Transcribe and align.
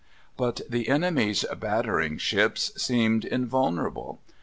But 0.35 0.61
the 0.67 0.87
enemy's 0.89 1.45
battering 1.59 2.17
ships 2.17 2.71
seemed 2.75 3.23
invulnerable. 3.23 4.19